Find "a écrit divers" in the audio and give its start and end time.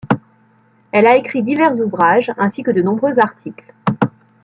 1.05-1.75